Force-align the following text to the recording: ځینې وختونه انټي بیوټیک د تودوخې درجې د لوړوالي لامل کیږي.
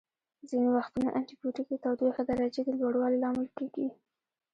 ځینې 0.49 0.69
وختونه 0.77 1.09
انټي 1.17 1.33
بیوټیک 1.39 1.67
د 1.71 1.73
تودوخې 1.83 2.23
درجې 2.29 2.61
د 2.65 2.69
لوړوالي 2.79 3.17
لامل 3.23 3.47
کیږي. 3.57 3.87